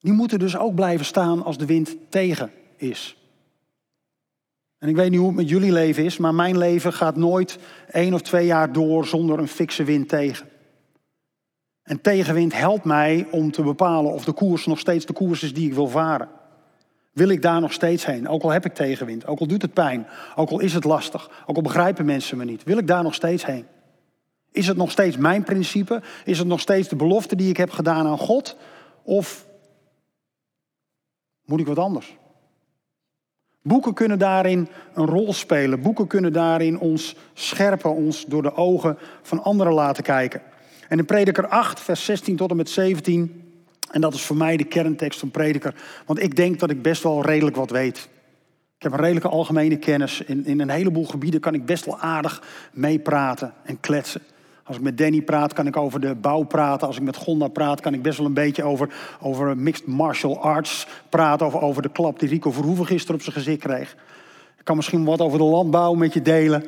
[0.00, 3.16] die moeten dus ook blijven staan als de wind tegen is.
[4.78, 7.58] En ik weet niet hoe het met jullie leven is, maar mijn leven gaat nooit
[7.90, 10.48] één of twee jaar door zonder een fikse wind tegen.
[11.82, 15.54] En tegenwind helpt mij om te bepalen of de koers nog steeds de koers is
[15.54, 16.28] die ik wil varen.
[17.12, 18.28] Wil ik daar nog steeds heen?
[18.28, 20.06] Ook al heb ik tegenwind, ook al doet het pijn,
[20.36, 22.62] ook al is het lastig, ook al begrijpen mensen me niet.
[22.64, 23.66] Wil ik daar nog steeds heen?
[24.52, 26.02] Is het nog steeds mijn principe?
[26.24, 28.56] Is het nog steeds de belofte die ik heb gedaan aan God?
[29.02, 29.46] Of
[31.48, 32.16] moet ik wat anders?
[33.62, 35.80] Boeken kunnen daarin een rol spelen.
[35.80, 40.42] Boeken kunnen daarin ons scherpen, ons door de ogen van anderen laten kijken.
[40.88, 43.48] En in Prediker 8, vers 16 tot en met 17
[43.90, 45.74] en dat is voor mij de kerntekst van prediker.
[46.06, 48.08] Want ik denk dat ik best wel redelijk wat weet.
[48.76, 50.20] Ik heb een redelijke algemene kennis.
[50.20, 54.20] In, in een heleboel gebieden kan ik best wel aardig meepraten en kletsen.
[54.68, 56.86] Als ik met Danny praat, kan ik over de bouw praten.
[56.86, 60.42] Als ik met Gonda praat, kan ik best wel een beetje over, over mixed martial
[60.42, 61.46] arts praten.
[61.46, 63.96] Of over de klap die Rico Verhoeven gisteren op zijn gezicht kreeg.
[64.58, 66.64] Ik kan misschien wat over de landbouw met je delen.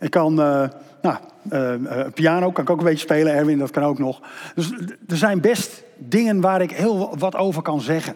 [0.00, 0.68] Ik kan, uh,
[1.02, 1.16] nou,
[1.52, 4.20] uh, piano kan ik ook een beetje spelen, Erwin, dat kan ook nog.
[4.54, 4.72] Dus
[5.08, 8.14] er zijn best dingen waar ik heel wat over kan zeggen.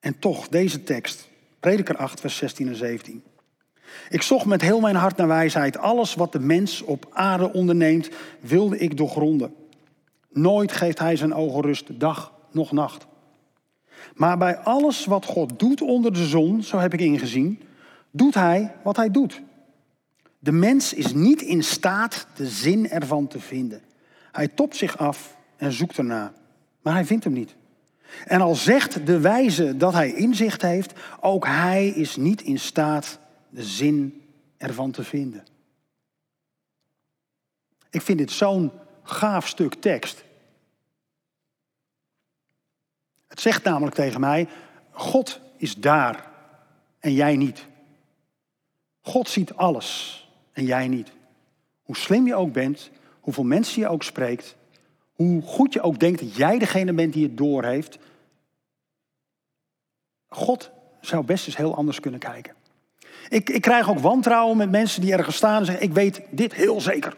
[0.00, 1.28] En toch, deze tekst.
[1.60, 3.22] Prediker 8, vers 16 en 17.
[4.08, 5.78] Ik zocht met heel mijn hart naar wijsheid.
[5.78, 8.08] Alles wat de mens op aarde onderneemt,
[8.40, 9.54] wilde ik doorgronden.
[10.30, 13.06] Nooit geeft hij zijn ogen rust, dag nog nacht.
[14.14, 17.60] Maar bij alles wat God doet onder de zon, zo heb ik ingezien,
[18.10, 19.42] doet hij wat hij doet.
[20.38, 23.80] De mens is niet in staat de zin ervan te vinden.
[24.32, 26.32] Hij topt zich af en zoekt erna,
[26.82, 27.54] maar hij vindt hem niet.
[28.26, 33.18] En al zegt de wijze dat hij inzicht heeft, ook hij is niet in staat
[33.50, 34.22] de zin
[34.56, 35.46] ervan te vinden.
[37.90, 40.24] Ik vind dit zo'n gaaf stuk tekst.
[43.28, 44.48] Het zegt namelijk tegen mij,
[44.90, 46.32] God is daar
[46.98, 47.66] en jij niet.
[49.00, 51.12] God ziet alles en jij niet.
[51.82, 54.56] Hoe slim je ook bent, hoeveel mensen je ook spreekt,
[55.12, 57.98] hoe goed je ook denkt dat jij degene bent die het doorheeft.
[60.28, 62.54] God zou best eens heel anders kunnen kijken.
[63.28, 66.54] Ik, ik krijg ook wantrouwen met mensen die ergens staan en zeggen: Ik weet dit
[66.54, 67.16] heel zeker.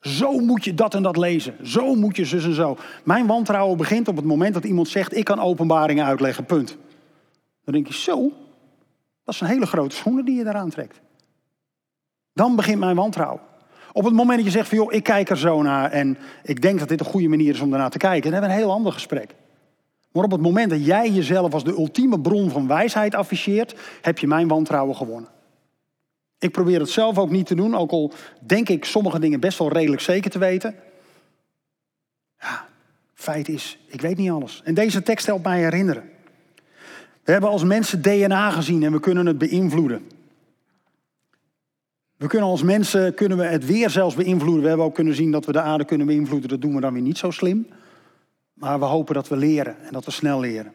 [0.00, 1.54] Zo moet je dat en dat lezen.
[1.62, 2.76] Zo moet je zus en zo.
[3.04, 6.76] Mijn wantrouwen begint op het moment dat iemand zegt: Ik kan openbaringen uitleggen, punt.
[7.64, 8.32] Dan denk je: Zo,
[9.24, 11.00] dat is een hele grote schoenen die je eraan trekt.
[12.32, 13.40] Dan begint mijn wantrouwen.
[13.92, 16.62] Op het moment dat je zegt van joh, ik kijk er zo naar en ik
[16.62, 18.62] denk dat dit een goede manier is om daarnaar te kijken, dan hebben we een
[18.62, 19.34] heel ander gesprek.
[20.12, 24.18] Maar op het moment dat jij jezelf als de ultieme bron van wijsheid afficheert, heb
[24.18, 25.30] je mijn wantrouwen gewonnen.
[26.38, 29.58] Ik probeer het zelf ook niet te doen, ook al denk ik sommige dingen best
[29.58, 30.74] wel redelijk zeker te weten.
[32.40, 32.66] Ja,
[33.14, 34.60] feit is, ik weet niet alles.
[34.64, 36.10] En deze tekst helpt mij herinneren.
[37.24, 40.08] We hebben als mensen DNA gezien en we kunnen het beïnvloeden.
[42.16, 44.62] We kunnen als mensen kunnen we het weer zelfs beïnvloeden.
[44.62, 46.48] We hebben ook kunnen zien dat we de aarde kunnen beïnvloeden.
[46.48, 47.66] Dat doen we dan weer niet zo slim.
[48.60, 50.72] Maar we hopen dat we leren en dat we snel leren.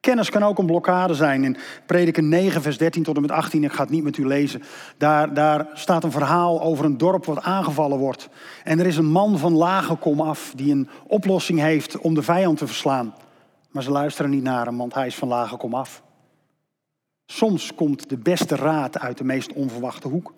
[0.00, 1.44] Kennis kan ook een blokkade zijn.
[1.44, 4.26] In Prediker 9, vers 13 tot en met 18, ik ga het niet met u
[4.26, 4.62] lezen.
[4.96, 8.28] Daar, daar staat een verhaal over een dorp wat aangevallen wordt.
[8.64, 12.22] En er is een man van lage kom af die een oplossing heeft om de
[12.22, 13.14] vijand te verslaan.
[13.70, 16.02] Maar ze luisteren niet naar hem, want hij is van lage kom af.
[17.26, 20.32] Soms komt de beste raad uit de meest onverwachte hoek.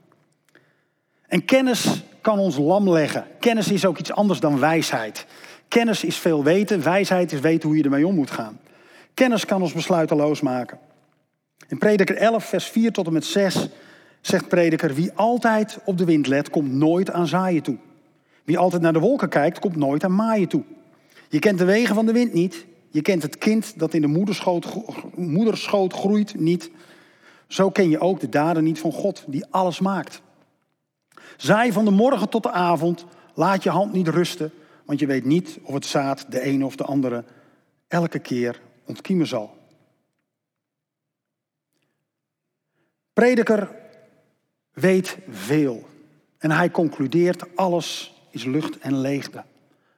[1.32, 3.24] En kennis kan ons lam leggen.
[3.40, 5.26] Kennis is ook iets anders dan wijsheid.
[5.68, 8.58] Kennis is veel weten, wijsheid is weten hoe je ermee om moet gaan.
[9.14, 10.78] Kennis kan ons besluiteloos maken.
[11.68, 13.68] In Prediker 11, vers 4 tot en met 6
[14.20, 17.76] zegt Prediker: Wie altijd op de wind let, komt nooit aan zaaien toe.
[18.44, 20.62] Wie altijd naar de wolken kijkt, komt nooit aan maaien toe.
[21.28, 22.66] Je kent de wegen van de wind niet.
[22.90, 24.66] Je kent het kind dat in de moederschoot,
[25.14, 26.70] moederschoot groeit niet.
[27.46, 30.22] Zo ken je ook de daden niet van God, die alles maakt.
[31.42, 34.52] Zaai van de morgen tot de avond, laat je hand niet rusten,
[34.84, 37.24] want je weet niet of het zaad de ene of de andere
[37.88, 39.56] elke keer ontkiemen zal.
[43.12, 43.70] Prediker
[44.72, 45.86] weet veel
[46.38, 49.44] en hij concludeert alles is lucht en leegte.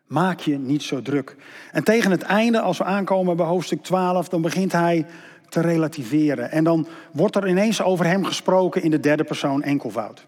[0.06, 1.36] Maak je niet zo druk.
[1.72, 5.06] En tegen het einde, als we aankomen bij hoofdstuk 12, dan begint hij
[5.48, 6.50] te relativeren.
[6.50, 10.26] En dan wordt er ineens over hem gesproken in de derde persoon enkelvoud.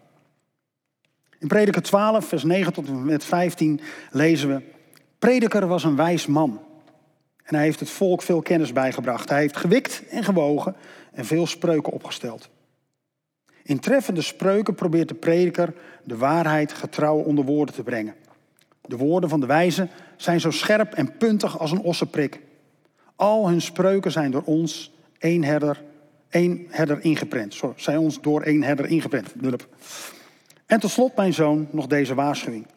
[1.39, 3.79] In Prediker 12, vers 9 tot en met 15
[4.11, 4.61] lezen we:
[5.19, 6.61] Prediker was een wijs man.
[7.43, 9.29] En hij heeft het volk veel kennis bijgebracht.
[9.29, 10.75] Hij heeft gewikt en gewogen
[11.11, 12.49] en veel spreuken opgesteld.
[13.63, 15.73] In treffende spreuken probeert de prediker
[16.03, 18.15] de waarheid getrouw onder woorden te brengen.
[18.81, 22.39] De woorden van de wijze zijn zo scherp en puntig als een ossenprik.
[23.15, 25.83] Al hun spreuken zijn door ons één herder,
[26.29, 27.53] één herder ingeprent.
[27.53, 29.33] Sorry, zijn ons door één herder ingeprent.
[30.67, 32.67] En tot slot, mijn zoon, nog deze waarschuwing.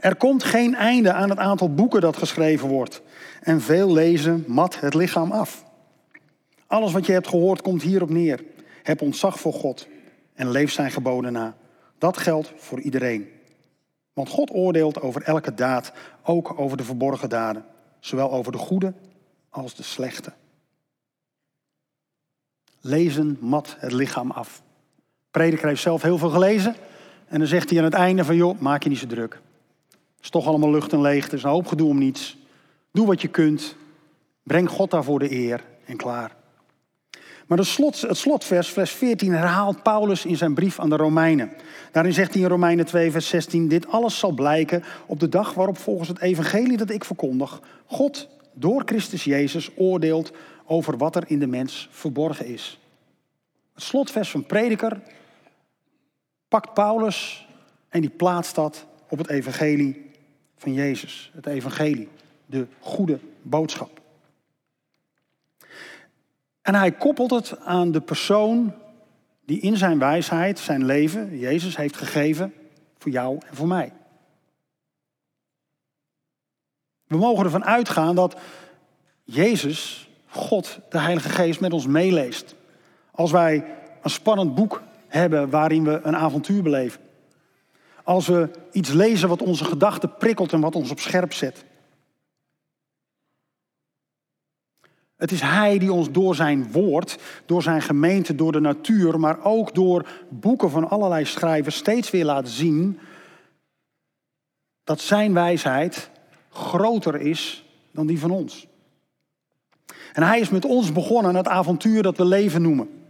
[0.00, 3.02] Er komt geen einde aan het aantal boeken dat geschreven wordt.
[3.40, 5.64] En veel lezen mat het lichaam af.
[6.66, 8.44] Alles wat je hebt gehoord komt hierop neer.
[8.82, 9.88] Heb ontzag voor God
[10.34, 11.56] en leef zijn geboden na.
[11.98, 13.28] Dat geldt voor iedereen.
[14.12, 17.64] Want God oordeelt over elke daad, ook over de verborgen daden.
[18.00, 18.94] Zowel over de goede
[19.48, 20.32] als de slechte.
[22.80, 24.62] Lezen mat het lichaam af.
[25.32, 26.74] Prediker heeft zelf heel veel gelezen.
[27.28, 29.32] En dan zegt hij aan het einde van, joh, maak je niet zo druk.
[29.90, 32.36] Het is toch allemaal lucht en leegte, is een hoop gedoe om niets.
[32.90, 33.76] Doe wat je kunt.
[34.42, 36.36] Breng God daarvoor de eer en klaar.
[37.46, 41.52] Maar de slot, het slotvers, vers 14, herhaalt Paulus in zijn brief aan de Romeinen.
[41.92, 45.54] Daarin zegt hij in Romeinen 2, vers 16: Dit alles zal blijken op de dag
[45.54, 50.32] waarop volgens het evangelie dat ik verkondig, God door Christus Jezus oordeelt
[50.66, 52.78] over wat er in de mens verborgen is.
[53.74, 55.00] Het slotvers van Prediker
[56.52, 57.46] pakt Paulus
[57.88, 60.10] en die plaatst dat op het evangelie
[60.56, 61.30] van Jezus.
[61.34, 62.08] Het evangelie,
[62.46, 64.00] de goede boodschap.
[66.62, 68.74] En hij koppelt het aan de persoon
[69.44, 72.54] die in zijn wijsheid zijn leven, Jezus, heeft gegeven
[72.98, 73.92] voor jou en voor mij.
[77.06, 78.36] We mogen ervan uitgaan dat
[79.24, 82.54] Jezus, God, de Heilige Geest, met ons meeleest.
[83.10, 83.64] Als wij
[84.02, 84.82] een spannend boek
[85.12, 87.00] hebben waarin we een avontuur beleven.
[88.04, 91.64] Als we iets lezen wat onze gedachten prikkelt en wat ons op scherp zet.
[95.16, 99.44] Het is Hij die ons door zijn woord, door zijn gemeente, door de natuur, maar
[99.44, 102.98] ook door boeken van allerlei schrijvers steeds weer laat zien
[104.84, 106.10] dat zijn wijsheid
[106.50, 108.66] groter is dan die van ons.
[110.12, 113.01] En Hij is met ons begonnen het avontuur dat we leven noemen.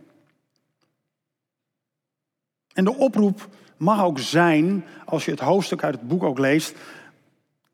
[2.73, 6.75] En de oproep mag ook zijn, als je het hoofdstuk uit het boek ook leest,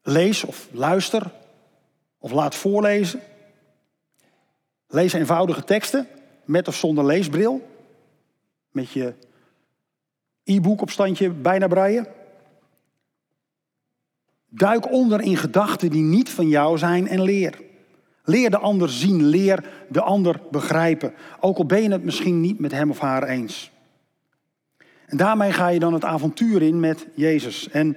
[0.03, 1.31] lees of luister
[2.19, 3.21] of laat voorlezen.
[4.87, 6.07] Lees eenvoudige teksten
[6.45, 7.69] met of zonder leesbril.
[8.71, 9.15] Met je
[10.45, 12.07] e-book op standje bijna breien.
[14.49, 17.61] Duik onder in gedachten die niet van jou zijn en leer.
[18.23, 21.15] Leer de ander zien, leer de ander begrijpen.
[21.41, 23.71] Ook al ben je het misschien niet met hem of haar eens.
[25.09, 27.69] En daarmee ga je dan het avontuur in met Jezus.
[27.69, 27.97] En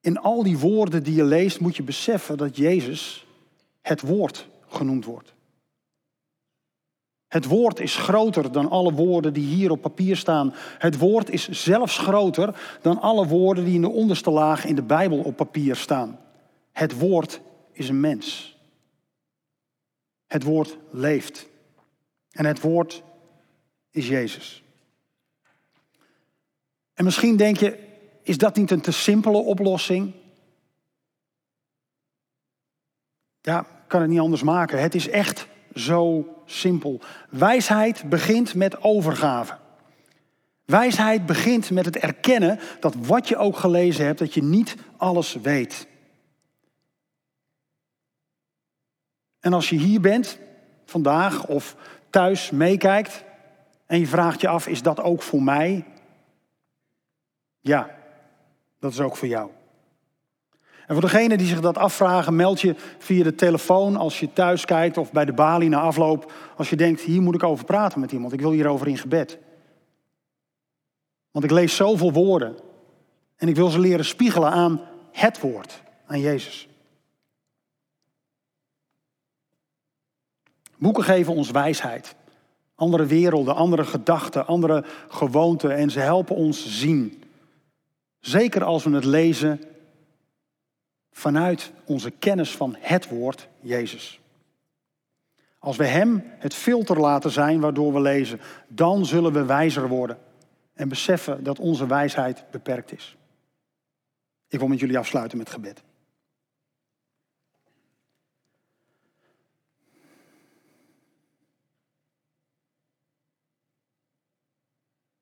[0.00, 3.26] in al die woorden die je leest moet je beseffen dat Jezus
[3.82, 5.34] het woord genoemd wordt.
[7.26, 10.54] Het woord is groter dan alle woorden die hier op papier staan.
[10.78, 14.82] Het woord is zelfs groter dan alle woorden die in de onderste laag in de
[14.82, 16.18] Bijbel op papier staan.
[16.72, 17.40] Het woord
[17.72, 18.56] is een mens.
[20.26, 21.48] Het woord leeft.
[22.30, 23.02] En het woord
[23.90, 24.62] is Jezus.
[26.98, 27.78] En misschien denk je,
[28.22, 30.14] is dat niet een te simpele oplossing?
[33.40, 34.80] Ja, kan het niet anders maken.
[34.80, 37.00] Het is echt zo simpel.
[37.30, 39.56] Wijsheid begint met overgave.
[40.64, 45.34] Wijsheid begint met het erkennen dat wat je ook gelezen hebt, dat je niet alles
[45.34, 45.86] weet.
[49.40, 50.38] En als je hier bent,
[50.84, 51.76] vandaag of
[52.10, 53.24] thuis meekijkt,
[53.86, 55.84] en je vraagt je af, is dat ook voor mij?
[57.68, 57.90] Ja,
[58.78, 59.50] dat is ook voor jou.
[60.86, 64.64] En voor degenen die zich dat afvragen, meld je via de telefoon als je thuis
[64.64, 66.32] kijkt of bij de balie na afloop.
[66.56, 68.32] Als je denkt, hier moet ik over praten met iemand.
[68.32, 69.38] Ik wil hierover in gebed.
[71.30, 72.56] Want ik lees zoveel woorden.
[73.36, 74.80] En ik wil ze leren spiegelen aan
[75.12, 76.68] het woord, aan Jezus.
[80.78, 82.14] Boeken geven ons wijsheid.
[82.74, 85.76] Andere werelden, andere gedachten, andere gewoonten.
[85.76, 87.22] En ze helpen ons zien.
[88.20, 89.60] Zeker als we het lezen
[91.10, 94.20] vanuit onze kennis van het woord Jezus.
[95.58, 100.18] Als we Hem het filter laten zijn waardoor we lezen, dan zullen we wijzer worden
[100.74, 103.16] en beseffen dat onze wijsheid beperkt is.
[104.48, 105.82] Ik wil met jullie afsluiten met gebed.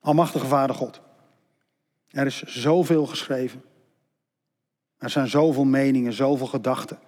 [0.01, 1.01] Almachtige Vader God,
[2.17, 3.63] er is zoveel geschreven.
[4.99, 6.99] Er zijn zoveel meningen, zoveel gedachten.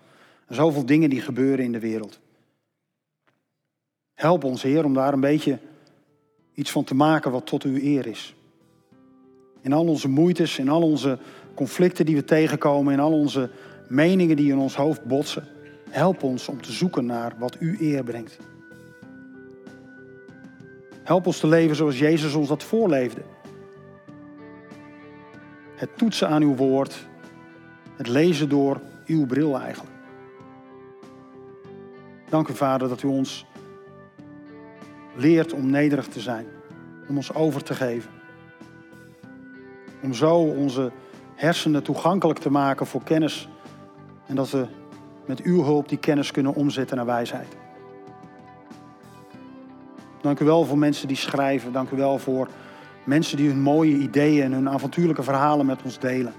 [0.48, 2.20] Zoveel dingen die gebeuren in de wereld.
[4.14, 5.58] Help ons, Heer, om daar een beetje
[6.54, 8.34] iets van te maken wat tot uw eer is.
[9.60, 11.18] In al onze moeites, in al onze
[11.54, 13.50] conflicten die we tegenkomen, in al onze
[13.88, 15.48] meningen die in ons hoofd botsen.
[15.90, 18.38] Help ons om te zoeken naar wat u eer brengt.
[21.02, 23.22] Help ons te leven zoals Jezus ons dat voorleefde.
[25.78, 27.06] Het toetsen aan uw woord,
[27.96, 29.94] het lezen door uw bril eigenlijk.
[32.28, 33.46] Dank u, Vader, dat u ons
[35.14, 36.46] leert om nederig te zijn,
[37.08, 38.10] om ons over te geven.
[40.02, 40.92] Om zo onze
[41.34, 43.48] hersenen toegankelijk te maken voor kennis
[44.26, 44.66] en dat we
[45.26, 47.56] met uw hulp die kennis kunnen omzetten naar wijsheid.
[50.20, 51.72] Dank u wel voor mensen die schrijven.
[51.72, 52.48] Dank u wel voor
[53.08, 56.32] mensen die hun mooie ideeën en hun avontuurlijke verhalen met ons delen.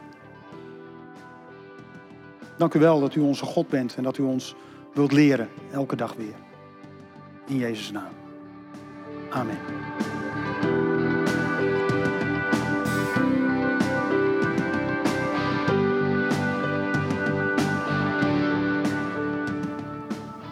[2.57, 4.55] Dank u wel dat u onze God bent en dat u ons
[4.93, 6.33] wilt leren, elke dag weer.
[7.47, 8.11] In Jezus' naam.
[9.29, 9.57] Amen.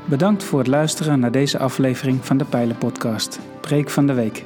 [0.06, 4.46] Bedankt voor het luisteren naar deze aflevering van de Pijlen Podcast, Preek van de Week.